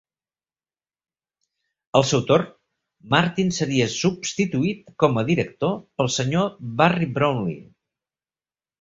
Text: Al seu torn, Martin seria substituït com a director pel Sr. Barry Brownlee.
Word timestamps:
Al 1.99 2.05
seu 2.13 2.23
torn, 2.31 2.47
Martin 3.17 3.53
seria 3.59 3.89
substituït 3.99 4.83
com 5.05 5.23
a 5.25 5.29
director 5.31 5.79
pel 5.91 6.13
Sr. 6.19 6.51
Barry 6.83 7.15
Brownlee. 7.21 7.65